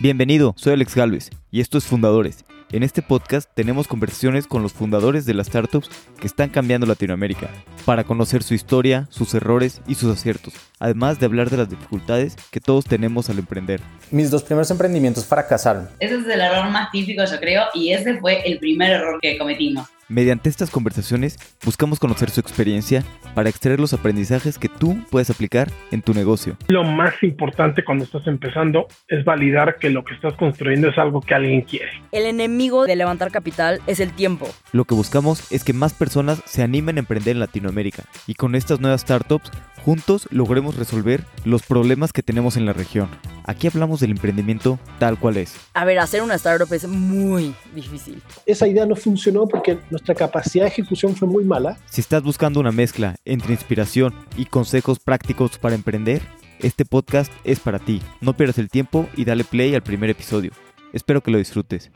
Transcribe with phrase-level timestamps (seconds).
[0.00, 2.44] Bienvenido, soy Alex Galvez y esto es Fundadores.
[2.72, 5.88] En este podcast tenemos conversaciones con los fundadores de las startups
[6.20, 7.48] que están cambiando Latinoamérica,
[7.84, 12.34] para conocer su historia, sus errores y sus aciertos, además de hablar de las dificultades
[12.50, 13.80] que todos tenemos al emprender.
[14.10, 15.88] Mis dos primeros emprendimientos fracasaron.
[16.00, 19.38] Ese es el error más típico, yo creo, y ese fue el primer error que
[19.38, 19.86] cometimos.
[20.08, 23.02] Mediante estas conversaciones buscamos conocer su experiencia
[23.34, 26.56] para extraer los aprendizajes que tú puedes aplicar en tu negocio.
[26.68, 31.20] Lo más importante cuando estás empezando es validar que lo que estás construyendo es algo
[31.22, 31.90] que alguien quiere.
[32.12, 34.46] El enemigo de levantar capital es el tiempo.
[34.72, 38.54] Lo que buscamos es que más personas se animen a emprender en Latinoamérica y con
[38.54, 39.50] estas nuevas startups
[39.84, 43.08] juntos logremos resolver los problemas que tenemos en la región.
[43.44, 45.54] Aquí hablamos del emprendimiento tal cual es.
[45.74, 48.22] A ver, hacer una startup es muy difícil.
[48.46, 51.78] Esa idea no funcionó porque nuestra capacidad de ejecución fue muy mala.
[51.90, 56.22] Si estás buscando una mezcla entre inspiración y consejos prácticos para emprender,
[56.60, 58.00] este podcast es para ti.
[58.20, 60.52] No pierdas el tiempo y dale play al primer episodio.
[60.92, 61.90] Espero que lo disfrutes.